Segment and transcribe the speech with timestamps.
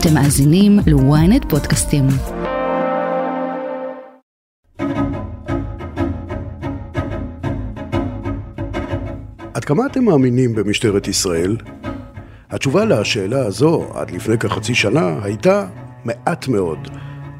[0.00, 2.04] אתם מאזינים ל-ynet פודקאסטים.
[9.54, 11.56] עד כמה אתם מאמינים במשטרת ישראל?
[12.50, 15.66] התשובה לשאלה הזו, עד לפני כחצי שנה, הייתה
[16.04, 16.88] מעט מאוד.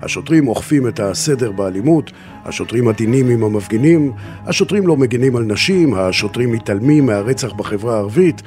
[0.03, 2.13] השוטרים אוכפים את הסדר באלימות,
[2.45, 4.13] השוטרים עדינים עם המפגינים,
[4.47, 8.43] השוטרים לא מגינים על נשים, השוטרים מתעלמים מהרצח בחברה הערבית,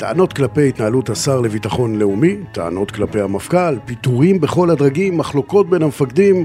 [0.00, 6.44] טענות כלפי התנהלות השר לביטחון לאומי, טענות כלפי המפכ"ל, פיטורים בכל הדרגים, מחלוקות בין המפקדים,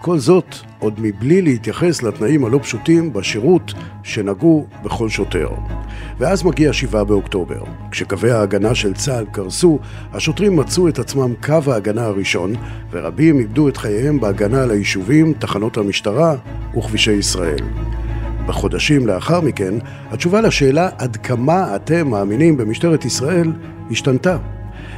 [0.00, 5.48] כל זאת עוד מבלי להתייחס לתנאים הלא פשוטים בשירות שנגעו בכל שוטר.
[6.18, 7.62] ואז מגיע 7 באוקטובר.
[7.90, 9.78] כשקווי ההגנה של צה"ל קרסו,
[10.12, 12.54] השוטרים מצאו את עצמם קו ההגנה הראשון,
[12.90, 16.36] ורבים איבדו את חייהם בהגנה על היישובים, תחנות המשטרה
[16.76, 17.58] וכבישי ישראל.
[18.46, 19.74] בחודשים לאחר מכן,
[20.10, 23.52] התשובה לשאלה עד כמה אתם מאמינים במשטרת ישראל
[23.90, 24.36] השתנתה.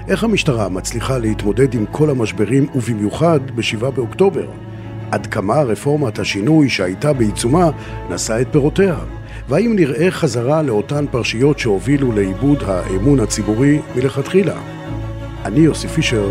[0.08, 4.46] איך המשטרה מצליחה להתמודד עם כל המשברים ובמיוחד ב-7 באוקטובר?
[5.10, 7.70] עד כמה רפורמת השינוי שהייתה בעיצומה
[8.10, 8.96] נשאה את פירותיה?
[9.48, 14.56] והאם נראה חזרה לאותן פרשיות שהובילו לאיבוד האמון הציבורי מלכתחילה?
[15.44, 16.30] אני יוסי פישר,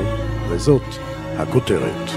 [0.50, 0.84] וזאת
[1.38, 2.09] הכותרת.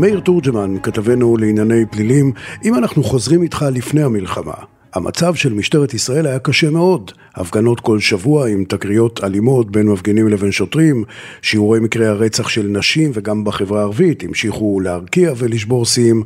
[0.00, 2.32] מאיר תורג'מן, כתבנו לענייני פלילים,
[2.64, 4.54] אם אנחנו חוזרים איתך לפני המלחמה,
[4.94, 7.10] המצב של משטרת ישראל היה קשה מאוד.
[7.34, 11.04] הפגנות כל שבוע עם תקריות אלימות בין מפגינים לבין שוטרים,
[11.42, 16.22] שיעורי מקרי הרצח של נשים וגם בחברה הערבית המשיכו להרקיע ולשבור שיאים.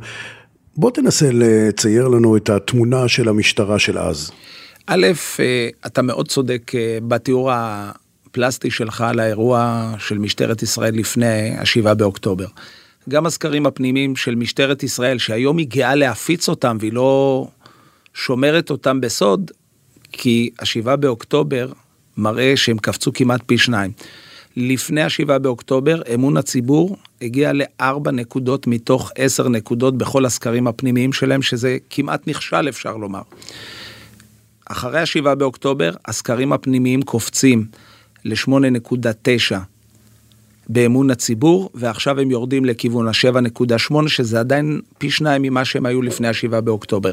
[0.77, 4.31] בוא תנסה לצייר לנו את התמונה של המשטרה של אז.
[4.87, 5.07] א',
[5.39, 11.93] אה, אתה מאוד צודק אה, בתיאור הפלסטי שלך על האירוע של משטרת ישראל לפני השבעה
[11.93, 12.47] באוקטובר.
[13.09, 17.47] גם הסקרים הפנימיים של משטרת ישראל, שהיום היא גאה להפיץ אותם והיא לא
[18.13, 19.51] שומרת אותם בסוד,
[20.11, 21.71] כי השבעה באוקטובר
[22.17, 23.91] מראה שהם קפצו כמעט פי שניים.
[24.57, 31.41] לפני השבעה באוקטובר, אמון הציבור הגיע לארבע נקודות מתוך עשר נקודות בכל הסקרים הפנימיים שלהם,
[31.41, 33.21] שזה כמעט נכשל, אפשר לומר.
[34.65, 37.65] אחרי השבעה באוקטובר, הסקרים הפנימיים קופצים
[38.25, 39.55] ל-8.9
[40.69, 46.27] באמון הציבור, ועכשיו הם יורדים לכיוון ה-7.8, שזה עדיין פי שניים ממה שהם היו לפני
[46.27, 47.11] השבעה באוקטובר.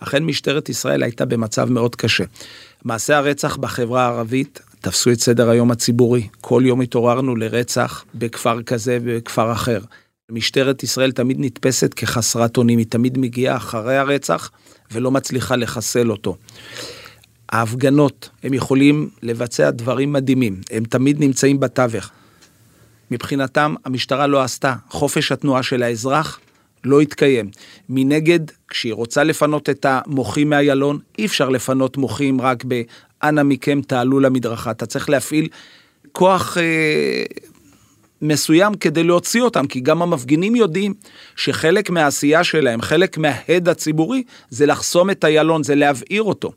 [0.00, 2.24] אכן משטרת ישראל הייתה במצב מאוד קשה.
[2.84, 6.28] מעשי הרצח בחברה הערבית תפסו את סדר היום הציבורי.
[6.40, 9.80] כל יום התעוררנו לרצח בכפר כזה ובכפר אחר.
[10.30, 14.50] משטרת ישראל תמיד נתפסת כחסרת אונים, היא תמיד מגיעה אחרי הרצח
[14.92, 16.36] ולא מצליחה לחסל אותו.
[17.48, 22.10] ההפגנות, הם יכולים לבצע דברים מדהימים, הם תמיד נמצאים בתווך.
[23.10, 26.40] מבחינתם המשטרה לא עשתה, חופש התנועה של האזרח
[26.84, 27.50] לא התקיים.
[27.88, 34.20] מנגד, כשהיא רוצה לפנות את המוחים מאיילון, אי אפשר לפנות מוחים רק ב"אנא מכם תעלו
[34.20, 35.48] למדרכה", אתה צריך להפעיל
[36.12, 37.24] כוח אה,
[38.22, 40.94] מסוים כדי להוציא אותם, כי גם המפגינים יודעים
[41.36, 46.52] שחלק מהעשייה שלהם, חלק מההד הציבורי, זה לחסום את איילון, זה להבעיר אותו.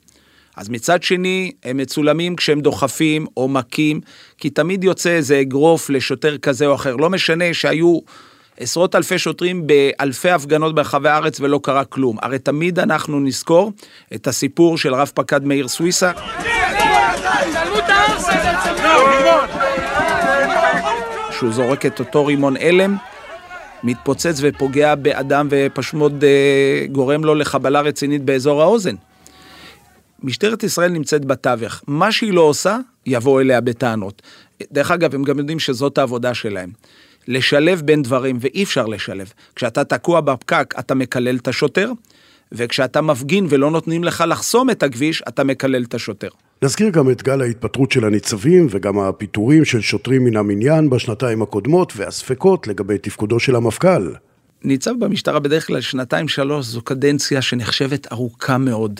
[0.60, 4.02] אז מצד שני, הם מצולמים כשהם דוחפים או מכים,
[4.38, 6.96] כי תמיד יוצא איזה אגרוף לשוטר כזה או אחר.
[6.96, 8.00] לא משנה שהיו
[8.60, 12.18] עשרות אלפי שוטרים באלפי הפגנות ברחבי הארץ ולא קרה כלום.
[12.22, 13.72] הרי תמיד אנחנו נזכור
[14.16, 16.12] את הסיפור של רב פקד מאיר סוויסה.
[21.32, 22.96] שהוא זורק את אותו רימון הלם,
[23.84, 28.96] מתפוצץ ופוגע באדם ופשוט אה, גורם לו לחבלה רצינית באזור האוזן.
[30.24, 34.22] משטרת ישראל נמצאת בתווך, מה שהיא לא עושה, יבוא אליה בטענות.
[34.72, 36.70] דרך אגב, הם גם יודעים שזאת העבודה שלהם.
[37.28, 39.34] לשלב בין דברים, ואי אפשר לשלב.
[39.56, 41.92] כשאתה תקוע בפקק, אתה מקלל את השוטר,
[42.52, 46.30] וכשאתה מפגין ולא נותנים לך לחסום את הכביש, אתה מקלל את השוטר.
[46.62, 51.94] נזכיר גם את גל ההתפטרות של הניצבים וגם הפיטורים של שוטרים מן המניין בשנתיים הקודמות
[51.96, 54.14] והספקות לגבי תפקודו של המפכ"ל.
[54.64, 59.00] ניצב במשטרה בדרך כלל שנתיים שלוש זו קדנציה שנחשבת ארוכה מאוד.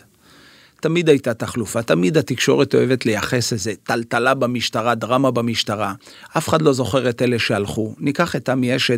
[0.82, 5.94] תמיד הייתה תחלופה, תמיד התקשורת אוהבת לייחס איזה טלטלה במשטרה, דרמה במשטרה.
[6.38, 7.96] אף אחד לא זוכר את אלה שהלכו.
[8.00, 8.98] ניקח את עמי אשד,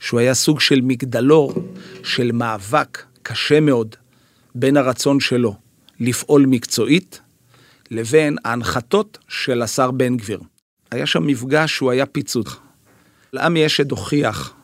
[0.00, 1.54] שהוא היה סוג של מגדלור,
[2.02, 3.96] של מאבק קשה מאוד
[4.54, 5.54] בין הרצון שלו
[6.00, 7.20] לפעול מקצועית,
[7.90, 10.40] לבין ההנחתות של השר בן גביר.
[10.90, 12.48] היה שם מפגש שהוא היה פיצוץ.
[13.40, 14.54] עמי אשד הוכיח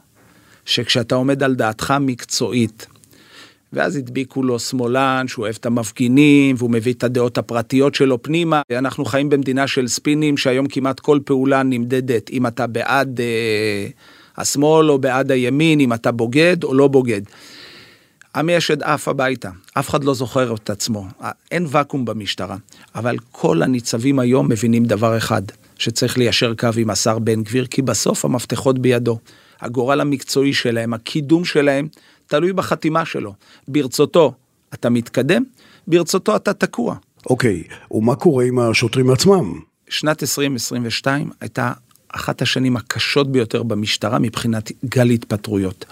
[0.64, 2.86] שכשאתה עומד על דעתך מקצועית,
[3.72, 8.62] ואז הדביקו לו שמאלן, שהוא אוהב את המפגינים, והוא מביא את הדעות הפרטיות שלו פנימה.
[8.72, 13.86] אנחנו חיים במדינה של ספינים, שהיום כמעט כל פעולה נמדדת, אם אתה בעד אה,
[14.36, 17.22] השמאל או בעד הימין, אם אתה בוגד או לא בוגד.
[18.34, 21.06] עמי אשד עף הביתה, אף אחד לא זוכר את עצמו,
[21.50, 22.56] אין ואקום במשטרה,
[22.94, 25.42] אבל כל הניצבים היום מבינים דבר אחד,
[25.78, 29.18] שצריך ליישר קו עם השר בן גביר, כי בסוף המפתחות בידו.
[29.60, 31.88] הגורל המקצועי שלהם, הקידום שלהם,
[32.28, 33.34] תלוי בחתימה שלו.
[33.69, 34.32] ברצותו
[34.75, 35.42] אתה מתקדם,
[35.86, 36.96] ברצותו אתה תקוע.
[37.30, 39.60] אוקיי, ומה קורה עם השוטרים עצמם?
[39.88, 41.72] שנת 2022 הייתה
[42.08, 45.84] אחת השנים הקשות ביותר במשטרה מבחינת גל התפטרויות.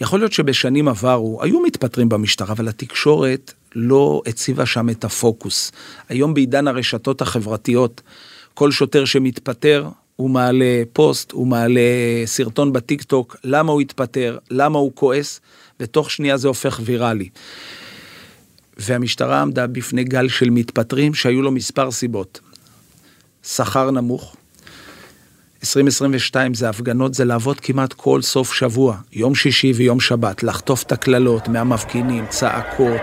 [0.00, 5.72] יכול להיות שבשנים עברו היו מתפטרים במשטרה, אבל התקשורת לא הציבה שם את הפוקוס.
[6.08, 8.00] היום בעידן הרשתות החברתיות,
[8.54, 11.80] כל שוטר שמתפטר, הוא מעלה פוסט, הוא מעלה
[12.24, 15.40] סרטון בטיק טוק, למה הוא התפטר, למה הוא כועס,
[15.80, 17.28] ותוך שנייה זה הופך ויראלי.
[18.76, 22.40] והמשטרה עמדה בפני גל של מתפטרים שהיו לו מספר סיבות.
[23.42, 24.36] שכר נמוך,
[25.62, 30.92] 2022 זה הפגנות, זה לעבוד כמעט כל סוף שבוע, יום שישי ויום שבת, לחטוף את
[30.92, 33.00] הקללות מהמפגינים, צעקות.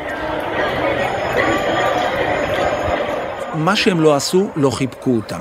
[3.56, 5.40] מה שהם לא עשו, לא חיבקו אותם.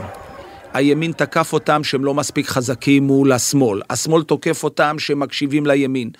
[0.73, 6.11] הימין תקף אותם שהם לא מספיק חזקים מול השמאל, השמאל תוקף אותם שהם מקשיבים לימין.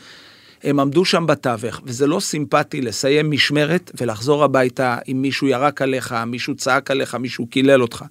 [0.63, 6.15] הם עמדו שם בתווך, וזה לא סימפטי לסיים משמרת ולחזור הביתה אם מישהו ירק עליך,
[6.27, 8.05] מישהו צעק עליך, מישהו קילל אותך.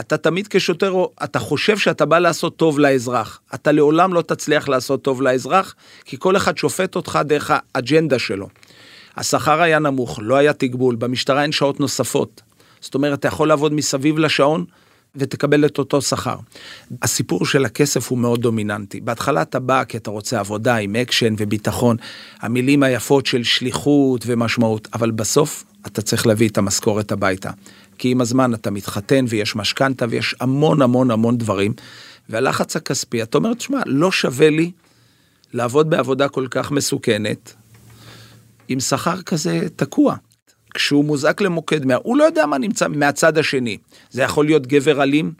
[0.00, 3.40] אתה תמיד כשוטר, אתה חושב שאתה בא לעשות טוב לאזרח.
[3.54, 5.74] אתה לעולם לא תצליח לעשות טוב לאזרח,
[6.04, 8.48] כי כל אחד שופט אותך דרך האג'נדה שלו.
[9.16, 12.42] השכר היה נמוך, לא היה תגמול, במשטרה אין שעות נוספות.
[12.80, 14.64] זאת אומרת, אתה יכול לעבוד מסביב לשעון
[15.16, 16.36] ותקבל את אותו שכר.
[17.02, 19.00] הסיפור של הכסף הוא מאוד דומיננטי.
[19.00, 21.96] בהתחלה אתה בא כי אתה רוצה עבודה עם אקשן וביטחון,
[22.40, 27.50] המילים היפות של שליחות ומשמעות, אבל בסוף אתה צריך להביא את המשכורת הביתה.
[27.98, 31.72] כי עם הזמן אתה מתחתן ויש משכנתה ויש המון המון המון דברים,
[32.28, 34.70] והלחץ הכספי, אתה אומר, תשמע, לא שווה לי
[35.52, 37.54] לעבוד בעבודה כל כך מסוכנת,
[38.68, 40.16] עם שכר כזה תקוע.
[40.74, 43.78] כשהוא מוזעק למוקד 100, הוא לא יודע מה נמצא מהצד השני.
[44.10, 45.32] זה יכול להיות גבר אלים,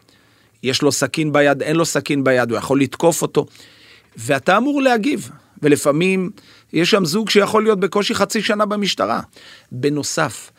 [0.63, 3.45] יש לו סכין ביד, אין לו סכין ביד, הוא יכול לתקוף אותו,
[4.17, 5.29] ואתה אמור להגיב.
[5.61, 6.31] ולפעמים
[6.73, 9.21] יש שם זוג שיכול להיות בקושי חצי שנה במשטרה.
[9.71, 10.51] בנוסף,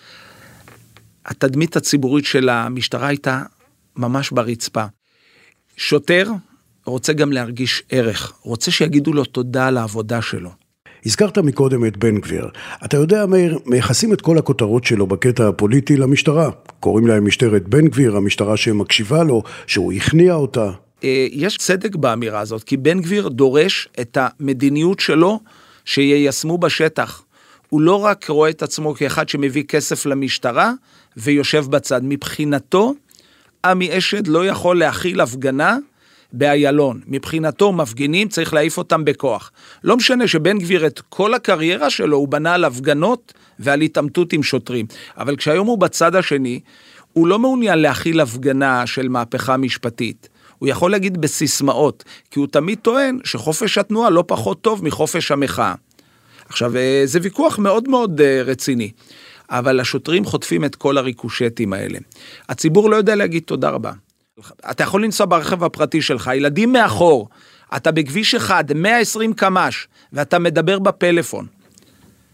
[1.27, 3.43] התדמית הציבורית של המשטרה הייתה
[3.97, 4.85] ממש ברצפה.
[5.77, 6.31] שוטר
[6.87, 10.64] רוצה גם להרגיש ערך, רוצה שיגידו לו תודה על העבודה שלו.
[11.07, 12.49] הזכרת מקודם את בן גביר.
[12.85, 16.51] אתה יודע, מאיר, מייחסים את כל הכותרות שלו בקטע הפוליטי למשטרה.
[16.81, 20.71] קוראים להם משטרת בן גביר, המשטרה שמקשיבה לו, שהוא הכניע אותה.
[21.05, 25.41] אה, יש צדק באמירה הזאת, כי בן גביר דורש את המדיניות שלו
[25.85, 27.23] שיישמו בשטח.
[27.69, 30.73] הוא לא רק רואה את עצמו כאחד שמביא כסף למשטרה
[31.17, 32.01] ויושב בצד.
[32.05, 32.95] מבחינתו,
[33.65, 35.77] עמי אשד לא יכול להכיל הפגנה
[36.35, 37.01] באיילון.
[37.07, 39.53] מבחינתו, מפגינים, צריך להעיף אותם בכוח.
[39.85, 44.43] לא משנה שבן גביר את כל הקריירה שלו הוא בנה על הפגנות ועל התעמתות עם
[44.43, 44.87] שוטרים.
[45.19, 46.61] אבל כשהיום הוא בצד השני,
[47.13, 50.29] הוא לא מעוניין להכיל הפגנה של מהפכה משפטית.
[50.59, 55.75] הוא יכול להגיד בסיסמאות, כי הוא תמיד טוען שחופש התנועה לא פחות טוב מחופש המחאה.
[56.49, 58.91] עכשיו, אה, זה ויכוח מאוד מאוד אה, רציני,
[59.51, 61.99] אבל השוטרים חוטפים את כל הריקושטים האלה.
[62.49, 63.93] הציבור לא יודע להגיד תודה רבה.
[64.71, 67.29] אתה יכול לנסוע ברכב הפרטי שלך, ילדים מאחור,
[67.77, 71.47] אתה בכביש אחד, 120 קמ"ש, ואתה מדבר בפלאפון.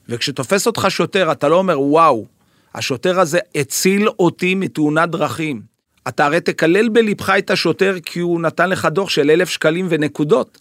[0.08, 2.26] וכשתופס אותך שוטר, אתה לא אומר, וואו,
[2.74, 5.62] השוטר הזה הציל אותי מתאונת דרכים.
[6.08, 10.58] אתה הרי תקלל בלבך את השוטר כי הוא נתן לך דוח של אלף שקלים ונקודות.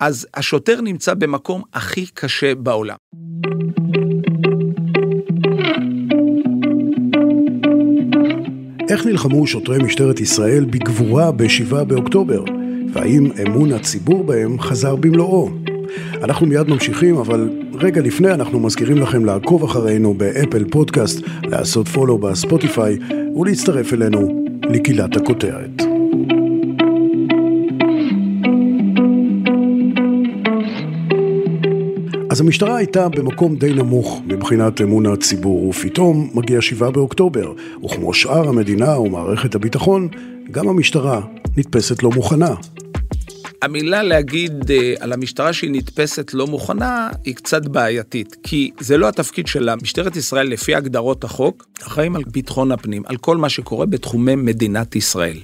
[0.00, 2.96] אז השוטר נמצא במקום הכי קשה בעולם.
[8.88, 12.44] איך נלחמו שוטרי משטרת ישראל בגבורה ב-7 באוקטובר?
[12.92, 15.50] והאם אמון הציבור בהם חזר במלואו?
[16.22, 22.18] אנחנו מיד ממשיכים, אבל רגע לפני אנחנו מזכירים לכם לעקוב אחרינו באפל פודקאסט, לעשות פולו
[22.18, 22.98] בספוטיפיי
[23.40, 25.97] ולהצטרף אלינו לקהילת הכותרת.
[32.38, 37.52] אז המשטרה הייתה במקום די נמוך מבחינת אמון הציבור, ופתאום מגיע 7 באוקטובר,
[37.84, 40.08] וכמו שאר המדינה ומערכת הביטחון,
[40.50, 41.20] גם המשטרה
[41.56, 42.54] נתפסת לא מוכנה.
[43.62, 49.08] המילה להגיד uh, על המשטרה שהיא נתפסת לא מוכנה היא קצת בעייתית, כי זה לא
[49.08, 49.76] התפקיד שלה.
[49.82, 54.96] משטרת ישראל, לפי הגדרות החוק, אחראים על ביטחון הפנים, על כל מה שקורה בתחומי מדינת
[54.96, 55.38] ישראל.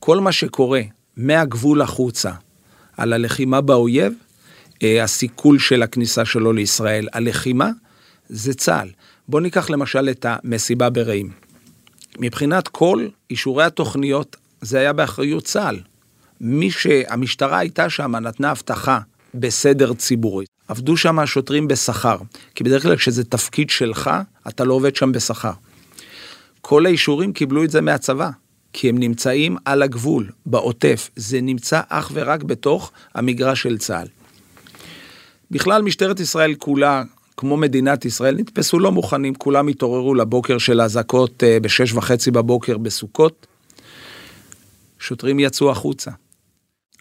[0.00, 0.80] כל מה שקורה
[1.16, 2.30] מהגבול החוצה,
[2.96, 4.18] על הלחימה באויב, אה,
[4.82, 7.70] הסיכול של הכניסה שלו לישראל, הלחימה,
[8.28, 8.88] זה צה"ל.
[9.28, 11.30] בואו ניקח למשל את המסיבה ברעים.
[12.18, 15.80] מבחינת כל אישורי התוכניות, זה היה באחריות צה"ל.
[16.40, 18.98] מי שהמשטרה הייתה שם, נתנה הבטחה
[19.34, 20.44] בסדר ציבורי.
[20.68, 22.16] עבדו שם השוטרים בשכר,
[22.54, 24.10] כי בדרך כלל כשזה תפקיד שלך,
[24.48, 25.52] אתה לא עובד שם בשכר.
[26.60, 28.30] כל האישורים קיבלו את זה מהצבא,
[28.72, 31.10] כי הם נמצאים על הגבול, בעוטף.
[31.16, 34.06] זה נמצא אך ורק בתוך המגרש של צה"ל.
[35.54, 37.02] בכלל, משטרת ישראל כולה,
[37.36, 42.78] כמו מדינת ישראל, נתפסו לא מוכנים, כולם התעוררו לבוקר של אזעקות אה, בשש וחצי בבוקר
[42.78, 43.46] בסוכות.
[44.98, 46.10] שוטרים יצאו החוצה.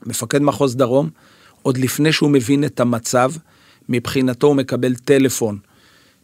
[0.06, 1.10] מפקד מחוז דרום,
[1.62, 3.32] עוד לפני שהוא מבין את המצב,
[3.90, 5.58] מבחינתו הוא מקבל טלפון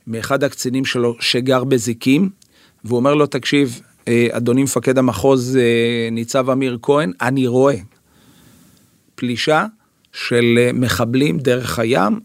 [0.07, 2.29] מאחד הקצינים שלו שגר בזיקים,
[2.83, 7.75] והוא אומר לו, תקשיב, אה, אדוני מפקד המחוז אה, ניצב אמיר כהן, אני רואה
[9.15, 9.65] פלישה
[10.13, 12.19] של אה, מחבלים דרך הים,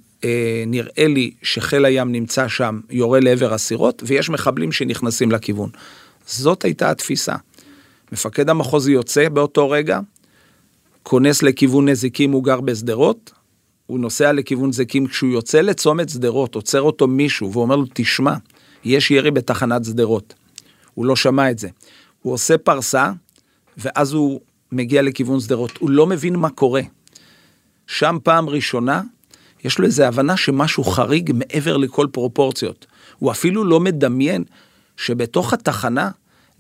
[0.67, 5.71] נראה לי שחיל הים נמצא שם, יורה לעבר הסירות, ויש מחבלים שנכנסים לכיוון.
[6.27, 7.35] זאת הייתה התפיסה.
[8.13, 10.01] מפקד המחוז יוצא באותו רגע,
[11.03, 13.33] כונס לכיוון נזיקים, הוא גר בשדרות,
[13.87, 18.35] הוא נוסע לכיוון זיקים, כשהוא יוצא לצומת שדרות, עוצר אותו מישהו ואומר לו, תשמע,
[18.85, 20.35] יש ירי בתחנת שדרות.
[20.95, 21.69] הוא לא שמע את זה.
[22.23, 23.13] הוא עושה פרסה,
[23.77, 24.41] ואז הוא
[24.73, 25.77] מגיע לכיוון שדרות.
[25.79, 26.83] הוא לא מבין מה קורה.
[27.87, 29.03] שם פעם ראשונה,
[29.65, 32.87] יש לו איזו הבנה שמשהו חריג מעבר לכל פרופורציות.
[33.19, 34.45] הוא אפילו לא מדמיין
[34.97, 36.11] שבתוך התחנה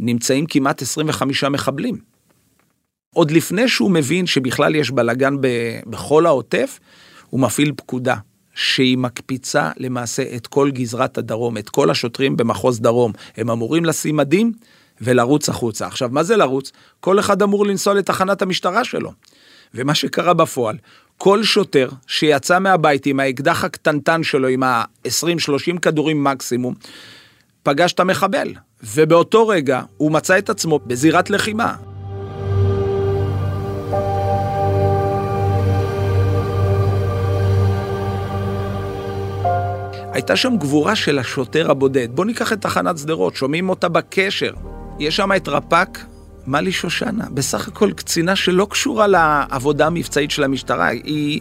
[0.00, 1.98] נמצאים כמעט 25 מחבלים.
[3.14, 5.36] עוד לפני שהוא מבין שבכלל יש בלאגן
[5.86, 6.80] בכל העוטף,
[7.30, 8.16] הוא מפעיל פקודה
[8.54, 13.12] שהיא מקפיצה למעשה את כל גזרת הדרום, את כל השוטרים במחוז דרום.
[13.36, 14.52] הם אמורים לשים מדים
[15.00, 15.86] ולרוץ החוצה.
[15.86, 16.72] עכשיו, מה זה לרוץ?
[17.00, 19.12] כל אחד אמור לנסוע לתחנת המשטרה שלו.
[19.74, 20.76] ומה שקרה בפועל,
[21.18, 26.75] כל שוטר שיצא מהבית עם האקדח הקטנטן שלו, עם ה-20-30 כדורים מקסימום,
[27.62, 28.54] פגש את המחבל.
[28.94, 31.75] ובאותו רגע הוא מצא את עצמו בזירת לחימה.
[40.12, 42.09] הייתה שם גבורה של השוטר הבודד.
[42.14, 44.52] בואו ניקח את תחנת שדרות, שומעים אותה בקשר.
[44.99, 45.99] יש שם את רפ"ק
[46.46, 51.40] מלי שושנה, בסך הכל קצינה שלא קשורה לעבודה המבצעית של המשטרה, היא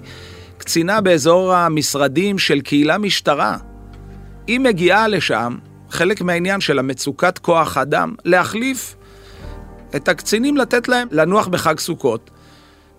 [0.58, 3.58] קצינה באזור המשרדים של קהילה משטרה.
[4.48, 5.58] היא מגיעה לשם,
[5.90, 8.96] חלק מהעניין של המצוקת כוח אדם, להחליף
[9.96, 12.30] את הקצינים, לתת להם לנוח בחג סוכות,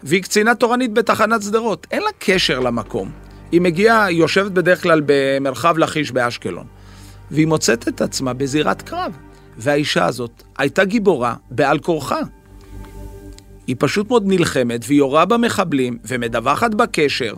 [0.02, 1.86] והיא קצינה תורנית בתחנת שדרות.
[1.90, 3.10] אין לה קשר למקום.
[3.52, 6.66] היא מגיעה, היא יושבת בדרך כלל במרחב לכיש באשקלון,
[7.30, 9.12] והיא מוצאת את עצמה בזירת קרב.
[9.56, 12.20] והאישה הזאת הייתה גיבורה בעל כורחה.
[13.66, 17.34] היא פשוט מאוד נלחמת, והיא יורה במחבלים, ומדווחת בקשר,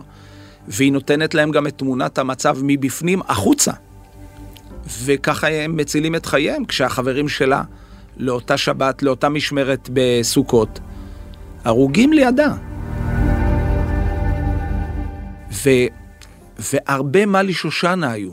[0.67, 3.71] והיא נותנת להם גם את תמונת המצב מבפנים החוצה.
[5.03, 7.63] וככה הם מצילים את חייהם, כשהחברים שלה
[8.17, 10.79] לאותה שבת, לאותה משמרת בסוכות,
[11.63, 12.53] הרוגים לידה.
[15.51, 15.69] ו...
[16.59, 18.31] והרבה מה לשושנה היו.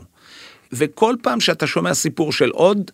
[0.71, 2.91] וכל פעם שאתה שומע סיפור של עוד,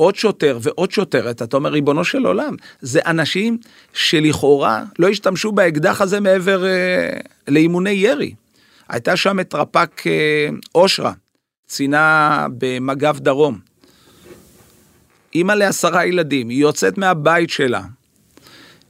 [0.00, 3.58] עוד שוטר ועוד שוטרת, אתה אומר, ריבונו של עולם, זה אנשים
[3.92, 7.10] שלכאורה לא השתמשו באקדח הזה מעבר אה,
[7.48, 8.34] לאימוני ירי.
[8.88, 11.12] הייתה שם את רפ"ק אה, אושרה,
[11.66, 13.58] קצינה במג"ב דרום.
[15.34, 17.82] אימא לעשרה ילדים, היא יוצאת מהבית שלה,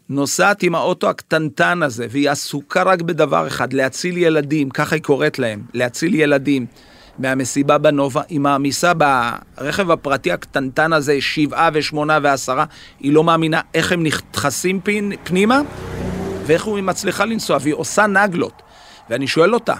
[0.08, 5.38] נוסעת עם האוטו הקטנטן הזה, והיא עסוקה רק בדבר אחד, להציל ילדים, ככה היא קוראת
[5.38, 6.66] להם, להציל ילדים
[7.18, 12.64] מהמסיבה בנובה, היא מעמיסה ברכב הפרטי הקטנטן הזה שבעה ושמונה ועשרה,
[13.00, 14.80] היא לא מאמינה איך הם נכנסים
[15.24, 15.60] פנימה,
[16.46, 18.62] ואיך היא מצליחה לנסוע, והיא עושה נגלות.
[19.10, 19.74] ואני שואל אותה,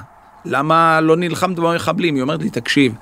[0.45, 2.15] למה לא נלחמת במחבלים?
[2.15, 2.95] היא אומרת לי, תקשיב,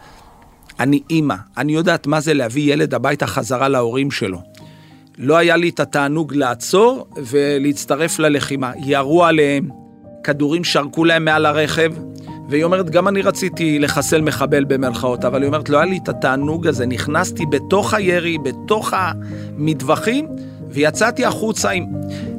[0.81, 4.43] אני אימא, אני יודעת מה זה להביא ילד הביתה חזרה להורים שלו.
[5.19, 8.73] לא היה לי את התענוג לעצור ולהצטרף ללחימה.
[8.85, 9.69] ירו עליהם,
[10.25, 11.93] כדורים שרקו להם מעל הרכב,
[12.49, 16.09] והיא אומרת, גם אני רציתי לחסל מחבל במרכאות, אבל היא אומרת, לא היה לי את
[16.09, 20.29] התענוג הזה, נכנסתי בתוך הירי, בתוך המטווחים,
[20.71, 21.87] ויצאתי החוצה עם...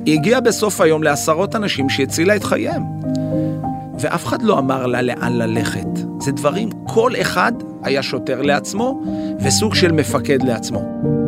[0.06, 2.82] היא הגיעה בסוף היום לעשרות אנשים שהצילה את חייהם.
[4.00, 5.88] ואף אחד לא אמר לה לאן ללכת.
[6.20, 7.52] זה דברים, כל אחד
[7.84, 9.04] היה שוטר לעצמו,
[9.40, 11.19] וסוג של מפקד לעצמו.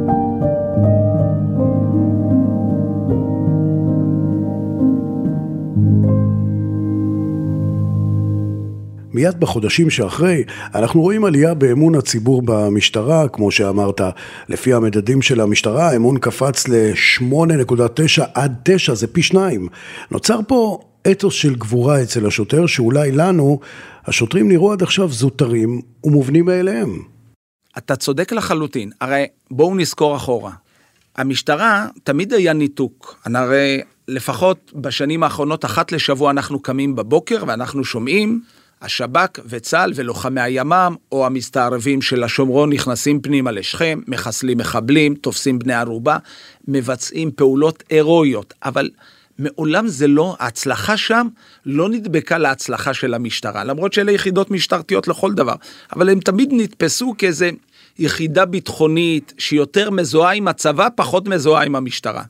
[9.14, 10.44] מיד בחודשים שאחרי,
[10.76, 14.02] אנחנו רואים עלייה באמון הציבור במשטרה, כמו שאמרת,
[14.50, 19.68] לפי המדדים של המשטרה, האמון קפץ ל-8.9 עד 9, זה פי שניים.
[20.12, 20.80] נוצר פה
[21.12, 23.60] אתוס של גבורה אצל השוטר, שאולי לנו,
[24.06, 27.00] השוטרים נראו עד עכשיו זוטרים ומובנים מאליהם.
[27.78, 30.52] אתה צודק לחלוטין, הרי בואו נזכור אחורה.
[31.16, 38.42] המשטרה תמיד היה ניתוק, הרי לפחות בשנים האחרונות אחת לשבוע אנחנו קמים בבוקר ואנחנו שומעים
[38.82, 45.74] השב"כ וצה"ל ולוחמי הימ"מ או המסתערבים של השומרון נכנסים פנימה לשכם, מחסלים מחבלים, תופסים בני
[45.74, 46.18] ערובה,
[46.68, 48.90] מבצעים פעולות הירואיות, אבל
[49.40, 51.28] מעולם זה לא, ההצלחה שם
[51.66, 55.56] לא נדבקה להצלחה של המשטרה, למרות שאלה יחידות משטרתיות לכל דבר,
[55.96, 57.50] אבל הם תמיד נתפסו כאיזה
[58.00, 62.24] יחידה ביטחונית שיותר מזוהה עם הצבא, פחות מזוהה עם המשטרה.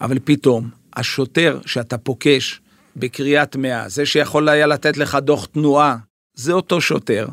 [0.00, 2.60] אבל פתאום, השוטר שאתה פוקש
[2.98, 5.96] בקריאת מאה, זה שיכול היה לתת לך דוח תנועה,
[6.34, 7.26] זה אותו שוטר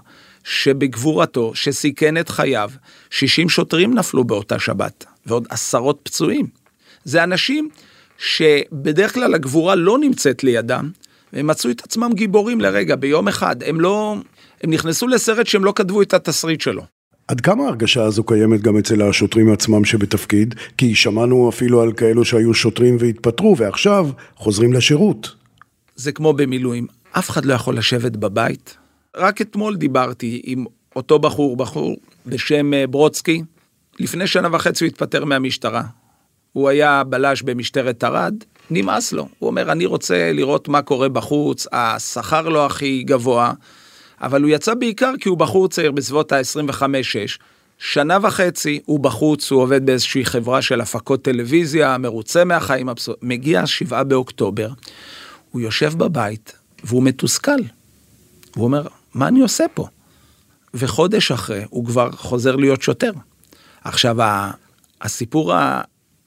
[0.43, 2.69] שבגבורתו, שסיכן את חייו,
[3.10, 6.48] 60 שוטרים נפלו באותה שבת, ועוד עשרות פצועים.
[7.03, 7.69] זה אנשים
[8.17, 10.89] שבדרך כלל הגבורה לא נמצאת לידם,
[11.34, 13.63] והם מצאו את עצמם גיבורים לרגע, ביום אחד.
[13.63, 14.15] הם לא...
[14.63, 16.84] הם נכנסו לסרט שהם לא כתבו את התסריט שלו.
[17.27, 20.55] עד כמה ההרגשה הזו קיימת גם אצל השוטרים עצמם שבתפקיד?
[20.77, 25.44] כי שמענו אפילו על כאלו שהיו שוטרים והתפטרו, ועכשיו חוזרים לשירות.
[25.95, 28.77] זה כמו במילואים, אף אחד לא יכול לשבת בבית.
[29.15, 33.41] רק אתמול דיברתי עם אותו בחור, בחור בשם אה, ברודסקי.
[33.99, 35.83] לפני שנה וחצי הוא התפטר מהמשטרה.
[36.53, 38.35] הוא היה בלש במשטרת ערד,
[38.69, 39.27] נמאס לו.
[39.39, 43.53] הוא אומר, אני רוצה לראות מה קורה בחוץ, השכר לא הכי גבוה,
[44.21, 47.37] אבל הוא יצא בעיקר כי הוא בחור צעיר בסביבות ה-25-6.
[47.77, 52.89] שנה וחצי הוא בחוץ, הוא עובד באיזושהי חברה של הפקות טלוויזיה, מרוצה מהחיים,
[53.21, 54.69] מגיע 7 באוקטובר,
[55.55, 57.59] הוא יושב בבית והוא מתוסכל.
[58.55, 59.88] הוא אומר, מה אני עושה פה?
[60.74, 63.12] וחודש אחרי הוא כבר חוזר להיות שוטר.
[63.83, 64.17] עכשיו,
[65.01, 65.53] הסיפור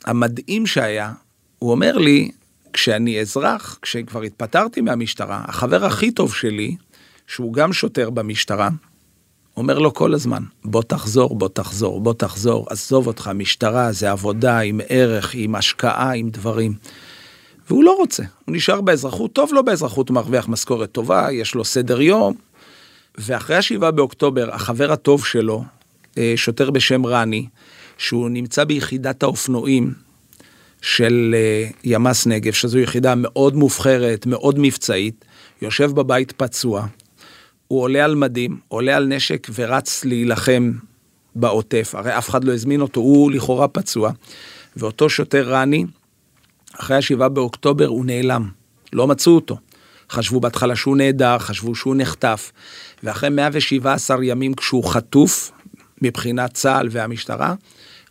[0.04, 1.12] המדהים שהיה,
[1.58, 2.30] הוא אומר לי,
[2.72, 6.76] כשאני אזרח, כשכבר התפטרתי מהמשטרה, החבר הכי טוב שלי,
[7.26, 8.68] שהוא גם שוטר במשטרה,
[9.56, 14.58] אומר לו כל הזמן, בוא תחזור, בוא תחזור, בוא תחזור, עזוב אותך, משטרה זה עבודה
[14.58, 16.74] עם ערך, עם השקעה, עם דברים.
[17.68, 21.64] והוא לא רוצה, הוא נשאר באזרחות, טוב לו באזרחות, הוא מרוויח משכורת טובה, יש לו
[21.64, 22.34] סדר יום.
[23.18, 25.64] ואחרי השבעה באוקטובר, החבר הטוב שלו,
[26.18, 27.46] אה, שוטר בשם רני,
[27.98, 29.92] שהוא נמצא ביחידת האופנועים
[30.82, 35.24] של אה, ימ"ס נגב, שזו יחידה מאוד מובחרת, מאוד מבצעית,
[35.62, 36.86] יושב בבית פצוע,
[37.68, 40.72] הוא עולה על מדים, עולה על נשק ורץ להילחם
[41.34, 44.10] בעוטף, הרי אף אחד לא הזמין אותו, הוא לכאורה פצוע,
[44.76, 45.84] ואותו שוטר רני,
[46.74, 48.48] אחרי השבעה באוקטובר הוא נעלם,
[48.92, 49.58] לא מצאו אותו.
[50.10, 52.52] חשבו בהתחלה שהוא נעדר, חשבו שהוא נחטף,
[53.02, 55.52] ואחרי 117 ימים כשהוא חטוף,
[56.02, 57.54] מבחינת צה"ל והמשטרה,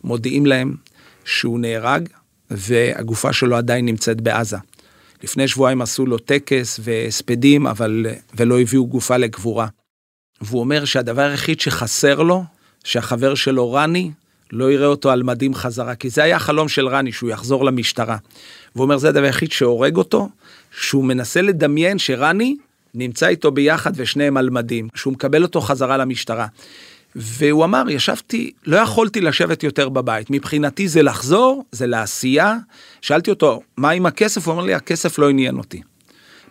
[0.04, 0.74] מודיעים להם
[1.24, 2.08] שהוא נהרג
[2.50, 4.56] והגופה שלו עדיין נמצאת בעזה.
[5.22, 9.66] לפני שבועיים עשו לו טקס והספדים, אבל, ולא הביאו גופה לגבורה.
[10.40, 12.44] והוא אומר שהדבר היחיד שחסר לו,
[12.84, 14.10] שהחבר שלו רני,
[14.52, 18.16] לא יראה אותו על מדים חזרה, כי זה היה החלום של רני, שהוא יחזור למשטרה.
[18.74, 20.28] והוא אומר, זה הדבר היחיד שהורג אותו,
[20.80, 22.56] שהוא מנסה לדמיין שרני
[22.94, 26.46] נמצא איתו ביחד ושניהם על מדים, שהוא מקבל אותו חזרה למשטרה.
[27.14, 30.30] והוא אמר, ישבתי, לא יכולתי לשבת יותר בבית.
[30.30, 32.56] מבחינתי זה לחזור, זה לעשייה.
[33.00, 34.46] שאלתי אותו, מה עם הכסף?
[34.48, 35.82] הוא אמר לי, הכסף לא עניין אותי.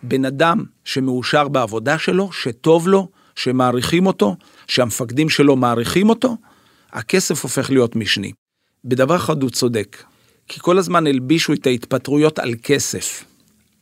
[0.02, 6.36] בן אדם שמאושר בעבודה שלו, שטוב לו, שמעריכים אותו, שהמפקדים שלו מעריכים אותו,
[6.92, 8.32] הכסף הופך להיות משני.
[8.84, 10.02] בדבר אחד הוא צודק,
[10.48, 13.24] כי כל הזמן הלבישו את ההתפטרויות על כסף.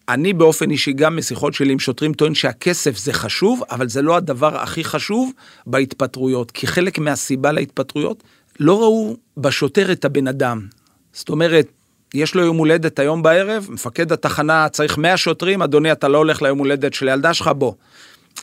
[0.08, 4.16] אני באופן אישי, גם משיחות שלי עם שוטרים, טוען שהכסף זה חשוב, אבל זה לא
[4.16, 5.32] הדבר הכי חשוב
[5.66, 8.22] בהתפטרויות, כי חלק מהסיבה להתפטרויות,
[8.60, 10.66] לא ראו בשוטר את הבן אדם.
[11.12, 11.68] זאת אומרת,
[12.14, 16.42] יש לו יום הולדת היום בערב, מפקד התחנה צריך 100 שוטרים, אדוני, אתה לא הולך
[16.42, 17.72] ליום הולדת של הילדה שלך, בוא.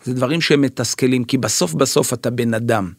[0.03, 2.91] זה דברים שהם מתסכלים, כי בסוף בסוף אתה בן אדם.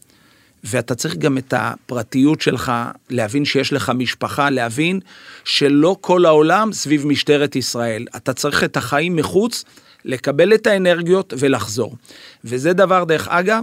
[0.65, 2.73] ואתה צריך גם את הפרטיות שלך,
[3.11, 5.01] להבין שיש לך משפחה, להבין
[5.45, 8.07] שלא כל העולם סביב משטרת ישראל.
[8.17, 9.65] אתה צריך את החיים מחוץ,
[10.05, 11.97] לקבל את האנרגיות ולחזור.
[12.45, 13.63] וזה דבר, דרך אגב,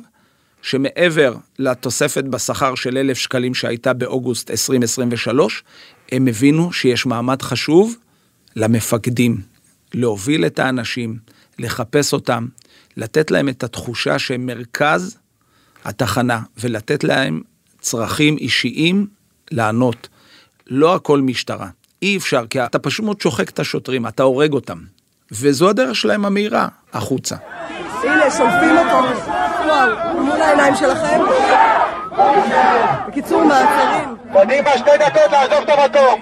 [0.62, 5.64] שמעבר לתוספת בשכר של אלף שקלים שהייתה באוגוסט 2023,
[6.12, 7.96] הם הבינו שיש מעמד חשוב
[8.56, 9.42] למפקדים,
[9.94, 11.18] להוביל את האנשים,
[11.60, 12.48] לחפש אותם,
[12.98, 15.18] לתת להם את התחושה שהם מרכז
[15.86, 17.42] התחנה, ולתת להם
[17.82, 19.08] צרכים אישיים
[19.52, 20.08] לענות.
[20.68, 21.68] לא הכל משטרה.
[22.02, 24.78] אי אפשר, כי אתה פשוט מאוד שוחק את השוטרים, אתה הורג אותם.
[25.32, 27.36] וזו הדרך שלהם המהירה, החוצה.
[28.04, 29.22] הנה, שולפים אותו,
[29.66, 31.20] וואו, מול העיניים שלכם.
[33.08, 34.16] בקיצור, מעצרים.
[34.34, 36.22] קדימה, שתי דקות לעזוב את המקום.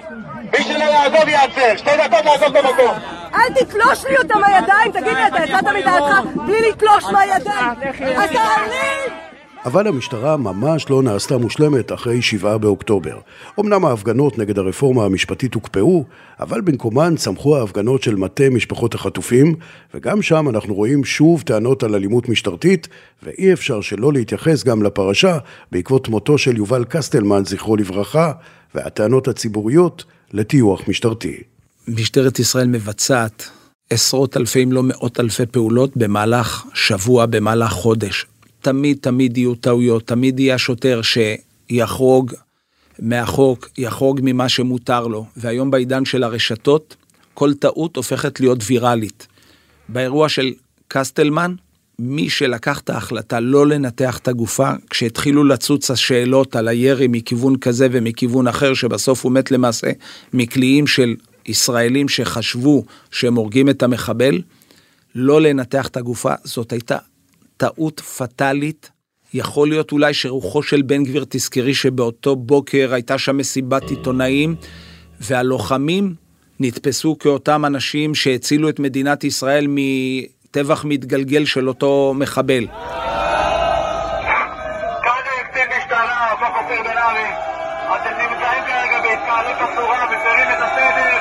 [0.52, 2.94] מי שלא יעזוב יעצר, שתי דקות לעזוב את המקום.
[3.34, 7.72] אל תתלוש לי אותם מהידיים, תגיד לי, אתה יצאת מדעתך בלי לתלוש מהידיים?
[8.14, 9.29] אתה אלים!
[9.64, 13.18] אבל המשטרה ממש לא נעשתה מושלמת אחרי 7 באוקטובר.
[13.60, 16.04] אמנם ההפגנות נגד הרפורמה המשפטית הוקפאו,
[16.40, 19.54] אבל במקומן צמחו ההפגנות של מטה משפחות החטופים,
[19.94, 22.88] וגם שם אנחנו רואים שוב טענות על אלימות משטרתית,
[23.22, 25.38] ואי אפשר שלא להתייחס גם לפרשה
[25.72, 28.32] בעקבות מותו של יובל קסטלמן, זכרו לברכה,
[28.74, 31.36] והטענות הציבוריות לטיוח משטרתי.
[31.88, 33.50] משטרת ישראל מבצעת
[33.90, 38.26] עשרות אלפי אם לא מאות אלפי פעולות במהלך שבוע, במהלך חודש.
[38.60, 42.32] תמיד תמיד יהיו טעויות, תמיד יהיה השוטר שיחרוג
[42.98, 45.26] מהחוק, יחרוג ממה שמותר לו.
[45.36, 46.96] והיום בעידן של הרשתות,
[47.34, 49.26] כל טעות הופכת להיות ויראלית.
[49.88, 50.52] באירוע של
[50.88, 51.54] קסטלמן,
[51.98, 57.88] מי שלקח את ההחלטה לא לנתח את הגופה, כשהתחילו לצוץ השאלות על הירי מכיוון כזה
[57.90, 59.90] ומכיוון אחר, שבסוף הוא מת למעשה
[60.32, 61.14] מקליעים של
[61.46, 64.40] ישראלים שחשבו שהם הורגים את המחבל,
[65.14, 66.96] לא לנתח את הגופה, זאת הייתה
[67.60, 68.90] טעות פטאלית.
[69.34, 74.54] יכול להיות אולי שרוחו של בן גביר, תזכרי שבאותו בוקר הייתה שם מסיבת עיתונאים,
[75.20, 76.14] והלוחמים
[76.60, 82.64] נתפסו כאותם אנשים שהצילו את מדינת ישראל מטבח מתגלגל של אותו מחבל.
[87.96, 91.16] אתם נמצאים כרגע בהתקהלות אסורה, מפרים את הסדר,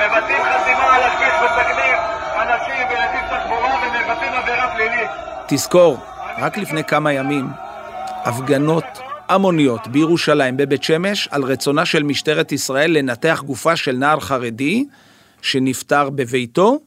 [0.00, 2.19] מבצעים חסימה על הכביש, מסכנים
[5.48, 5.98] תזכור,
[6.38, 7.46] רק לפני כמה ימים,
[8.24, 8.84] הפגנות
[9.28, 14.84] המוניות בירושלים, בבית שמש, על רצונה של משטרת ישראל לנתח גופה של נער חרדי
[15.42, 16.78] שנפטר בביתו,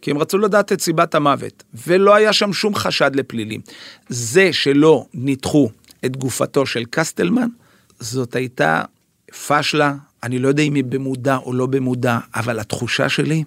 [0.00, 3.60] כי הם רצו לדעת את סיבת המוות, ולא היה שם שום חשד לפלילים.
[4.08, 5.70] זה שלא ניתחו
[6.04, 7.48] את גופתו של קסטלמן,
[8.00, 8.82] זאת הייתה
[9.46, 13.44] פשלה, אני לא יודע אם היא במודע או לא במודע, אבל התחושה שלי,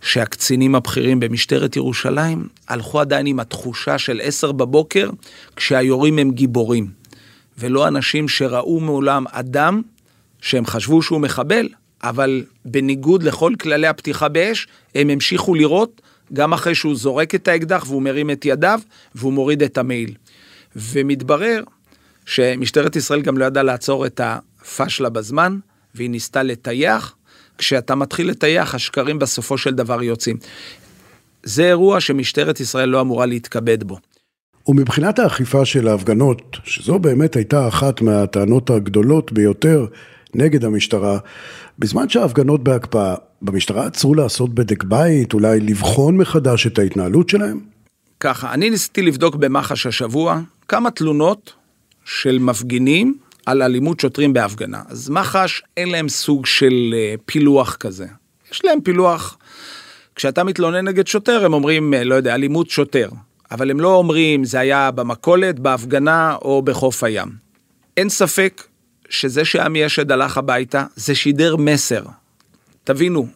[0.00, 5.10] שהקצינים הבכירים במשטרת ירושלים הלכו עדיין עם התחושה של עשר בבוקר,
[5.56, 6.86] כשהיורים הם גיבורים,
[7.58, 9.82] ולא אנשים שראו מעולם אדם
[10.40, 11.68] שהם חשבו שהוא מחבל,
[12.02, 16.00] אבל בניגוד לכל כללי הפתיחה באש, הם המשיכו לירות
[16.32, 18.80] גם אחרי שהוא זורק את האקדח והוא מרים את ידיו
[19.14, 20.14] והוא מוריד את המעיל.
[20.76, 21.62] ומתברר
[22.26, 25.58] שמשטרת ישראל גם לא ידעה לעצור את הפשלה בזמן,
[25.94, 27.14] והיא ניסתה לטייח.
[27.60, 30.36] כשאתה מתחיל לטייח, השקרים בסופו של דבר יוצאים.
[31.42, 33.98] זה אירוע שמשטרת ישראל לא אמורה להתכבד בו.
[34.68, 39.86] ומבחינת האכיפה של ההפגנות, שזו באמת הייתה אחת מהטענות הגדולות ביותר
[40.34, 41.18] נגד המשטרה,
[41.78, 47.60] בזמן שההפגנות בהקפאה, במשטרה עצרו לעשות בדק בית, אולי לבחון מחדש את ההתנהלות שלהם?
[48.20, 51.52] ככה, אני ניסיתי לבדוק במח"ש השבוע כמה תלונות
[52.04, 54.82] של מפגינים על אלימות שוטרים בהפגנה.
[54.88, 58.06] אז מח"ש אין להם סוג של אה, פילוח כזה.
[58.52, 59.38] יש להם פילוח,
[60.14, 63.08] כשאתה מתלונן נגד שוטר הם אומרים, אה, לא יודע, אלימות שוטר.
[63.50, 67.28] אבל הם לא אומרים זה היה במכולת, בהפגנה או בחוף הים.
[67.96, 68.62] אין ספק
[69.08, 72.02] שזה שעמי אשד הלך הביתה, זה שידר מסר.
[72.84, 73.26] תבינו,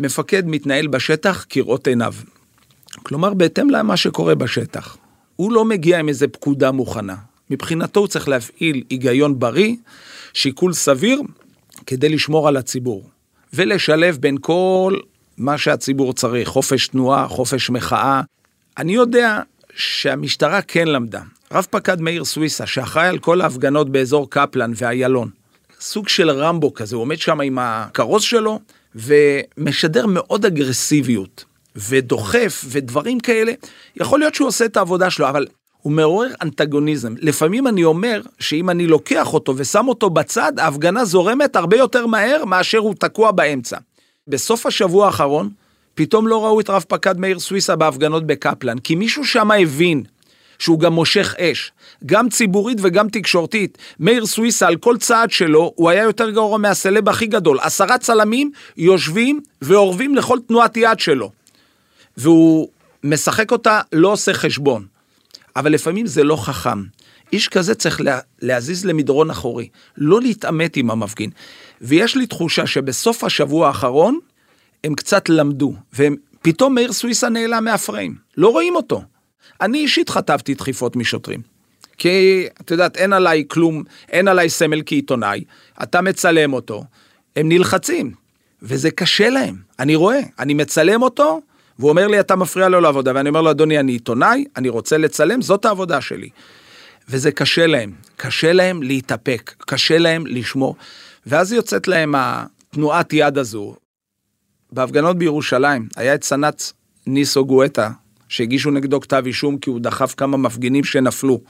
[0.00, 2.14] מפקד מתנהל בשטח כראות עיניו.
[3.02, 4.96] כלומר, בהתאם למה שקורה בשטח.
[5.36, 7.14] הוא לא מגיע עם איזה פקודה מוכנה.
[7.50, 9.74] מבחינתו הוא צריך להפעיל היגיון בריא,
[10.32, 11.22] שיקול סביר,
[11.86, 13.08] כדי לשמור על הציבור.
[13.52, 14.96] ולשלב בין כל
[15.38, 18.20] מה שהציבור צריך, חופש תנועה, חופש מחאה.
[18.78, 19.40] אני יודע
[19.74, 21.22] שהמשטרה כן למדה.
[21.52, 25.30] רב פקד מאיר סוויסה, שאחראי על כל ההפגנות באזור קפלן ואיילון,
[25.80, 28.60] סוג של רמבו כזה, הוא עומד שם עם הכרוז שלו
[28.94, 31.44] ומשדר מאוד אגרסיביות
[31.76, 33.52] ודוחף ודברים כאלה.
[33.96, 35.46] יכול להיות שהוא עושה את העבודה שלו, אבל
[35.82, 37.14] הוא מעורר אנטגוניזם.
[37.18, 42.44] לפעמים אני אומר שאם אני לוקח אותו ושם אותו בצד, ההפגנה זורמת הרבה יותר מהר
[42.44, 43.76] מאשר הוא תקוע באמצע.
[44.28, 45.50] בסוף השבוע האחרון,
[45.94, 50.02] פתאום לא ראו את רב פקד מאיר סוויסה בהפגנות בקפלן, כי מישהו שם הבין
[50.58, 51.72] שהוא גם מושך אש,
[52.06, 53.78] גם ציבורית וגם תקשורתית.
[54.00, 57.58] מאיר סוויסה, על כל צעד שלו, הוא היה יותר גרוע מהסלב הכי גדול.
[57.60, 61.30] עשרה צלמים יושבים ואורבים לכל תנועת יד שלו.
[62.16, 62.68] והוא
[63.04, 64.89] משחק אותה, לא עושה חשבון.
[65.56, 66.82] אבל לפעמים זה לא חכם.
[67.32, 71.30] איש כזה צריך לה, להזיז למדרון אחורי, לא להתעמת עם המפגין.
[71.80, 74.18] ויש לי תחושה שבסוף השבוע האחרון,
[74.84, 79.02] הם קצת למדו, ופתאום מאיר סוויסה נעלם מהפריים, לא רואים אותו.
[79.60, 81.40] אני אישית חטפתי דחיפות משוטרים.
[81.98, 85.44] כי את יודעת, אין עליי כלום, אין עליי סמל כעיתונאי,
[85.82, 86.84] אתה מצלם אותו,
[87.36, 88.12] הם נלחצים,
[88.62, 91.40] וזה קשה להם, אני רואה, אני מצלם אותו,
[91.80, 94.98] והוא אומר לי, אתה מפריע לו לעבודה, ואני אומר לו, אדוני, אני עיתונאי, אני רוצה
[94.98, 96.28] לצלם, זאת העבודה שלי.
[97.08, 100.76] וזה קשה להם, קשה להם להתאפק, קשה להם לשמור.
[101.26, 103.74] ואז יוצאת להם התנועת יד הזו.
[104.72, 106.72] בהפגנות בירושלים, היה את סנ"צ
[107.06, 107.90] ניסו גואטה,
[108.28, 111.40] שהגישו נגדו כתב אישום כי הוא דחף כמה מפגינים שנפלו.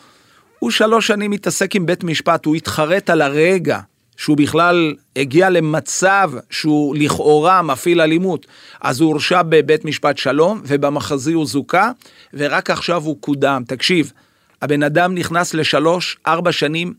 [0.59, 3.81] הוא שלוש שנים מתעסק עם בית משפט, הוא התחרט על הרגע
[4.20, 8.46] שהוא בכלל הגיע למצב שהוא לכאורה מפעיל אלימות,
[8.80, 11.90] אז הוא הורשע בבית משפט שלום, ובמחזי הוא זוכה,
[12.35, 13.62] ורק עכשיו הוא קודם.
[13.66, 14.12] תקשיב,
[14.62, 16.94] הבן אדם נכנס לשלוש, ארבע שנים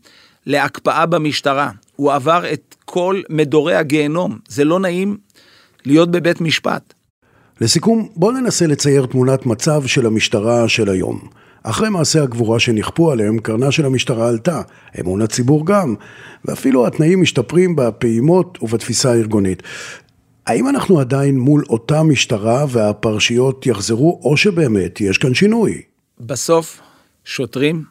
[0.46, 1.70] להקפאה במשטרה.
[1.96, 4.38] הוא עבר את כל מדורי הגיהנום.
[4.48, 5.16] זה לא נעים
[5.86, 6.94] להיות בבית משפט.
[7.60, 11.28] לסיכום, בואו ננסה לצייר תמונת מצב של המשטרה של היום.
[11.62, 14.62] אחרי מעשי הגבורה שנכפו עליהם, קרנה של המשטרה עלתה,
[15.00, 15.94] אמון הציבור גם,
[16.44, 19.62] ואפילו התנאים משתפרים בפעימות ובתפיסה הארגונית.
[20.46, 25.82] האם אנחנו עדיין מול אותה משטרה והפרשיות יחזרו, או שבאמת יש כאן שינוי?
[26.20, 26.80] בסוף,
[27.24, 27.84] שוטרים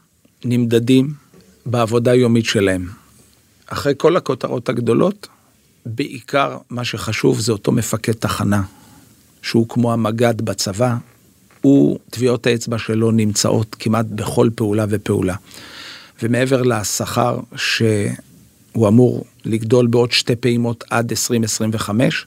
[0.45, 1.13] נמדדים
[1.65, 2.87] בעבודה היומית שלהם.
[3.67, 5.27] אחרי כל הכותרות הגדולות,
[5.85, 8.61] בעיקר מה שחשוב זה אותו מפקד תחנה,
[9.41, 10.95] שהוא כמו המג"ד בצבא,
[11.61, 15.35] הוא, טביעות האצבע שלו נמצאות כמעט בכל פעולה ופעולה.
[16.23, 22.25] ומעבר לשכר שהוא אמור לגדול בעוד שתי פעימות עד 2025,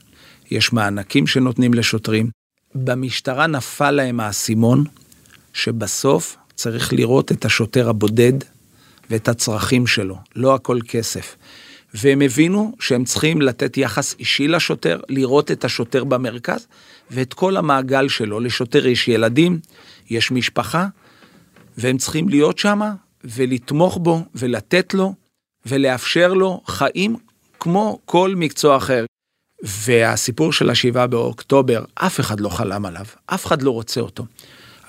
[0.51, 2.29] יש מענקים שנותנים לשוטרים.
[2.75, 4.83] במשטרה נפל להם האסימון
[5.53, 8.33] שבסוף צריך לראות את השוטר הבודד
[9.09, 11.35] ואת הצרכים שלו, לא הכל כסף.
[11.95, 16.67] והם הבינו שהם צריכים לתת יחס אישי לשוטר, לראות את השוטר במרכז,
[17.11, 18.39] ואת כל המעגל שלו.
[18.39, 19.59] לשוטר יש ילדים,
[20.09, 20.87] יש משפחה,
[21.77, 22.81] והם צריכים להיות שם
[23.23, 25.13] ולתמוך בו ולתת לו
[25.65, 27.15] ולאפשר לו חיים
[27.59, 29.05] כמו כל מקצוע אחר.
[29.63, 34.25] והסיפור של השבעה באוקטובר, אף אחד לא חלם עליו, אף אחד לא רוצה אותו.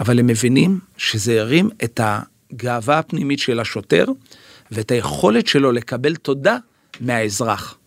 [0.01, 4.05] אבל הם מבינים שזה הרים את הגאווה הפנימית של השוטר
[4.71, 6.57] ואת היכולת שלו לקבל תודה
[7.01, 7.79] מהאזרח.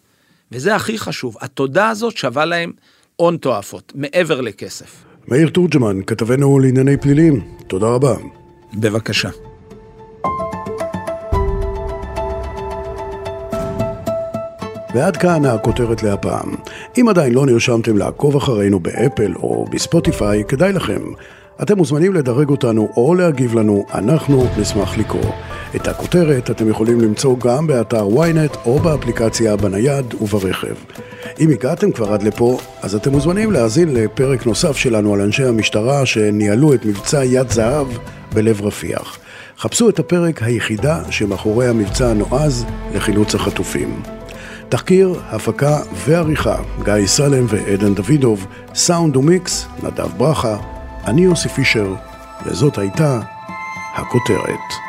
[0.51, 2.71] וזה הכי חשוב, התודה הזאת שווה להם
[3.15, 5.05] הון תועפות, מעבר לכסף.
[5.27, 8.15] מאיר תורג'מן, כתבנו לענייני פלילים, תודה רבה.
[8.73, 9.29] בבקשה.
[14.95, 16.55] ועד כאן הכותרת להפעם.
[16.97, 21.01] אם עדיין לא נרשמתם לעקוב אחרינו באפל או בספוטיפיי, כדאי לכם.
[21.61, 25.31] אתם מוזמנים לדרג אותנו או להגיב לנו, אנחנו נשמח לקרוא.
[25.75, 30.75] את הכותרת אתם יכולים למצוא גם באתר ynet או באפליקציה בנייד וברכב.
[31.39, 36.05] אם הגעתם כבר עד לפה, אז אתם מוזמנים להאזין לפרק נוסף שלנו על אנשי המשטרה
[36.05, 37.87] שניהלו את מבצע יד זהב
[38.33, 39.17] בלב רפיח.
[39.57, 44.01] חפשו את הפרק היחידה שמאחורי המבצע הנועז לחילוץ החטופים.
[44.69, 50.57] תחקיר, הפקה ועריכה, גיא סלם ועדן דוידוב, סאונד ומיקס, נדב ברכה,
[51.07, 51.95] אני יוסי פישר,
[52.45, 53.19] וזאת הייתה
[53.95, 54.88] הכותרת.